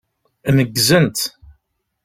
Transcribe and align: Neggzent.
Neggzent. 0.57 1.19